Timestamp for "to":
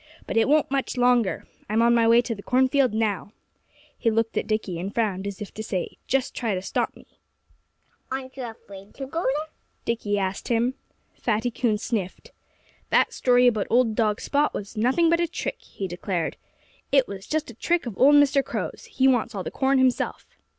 2.23-2.33, 5.53-5.61, 6.55-6.61, 8.95-9.05